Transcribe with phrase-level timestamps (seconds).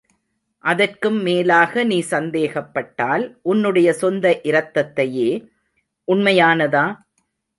[0.63, 5.29] அதற்கும் மேலாக நீ சந்தேகப்பட்டால் உன்னுடைய சொந்த இரத்தத்தையே,
[6.07, 6.85] உண்மையானதா?